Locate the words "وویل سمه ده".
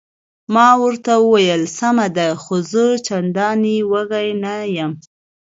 1.19-2.27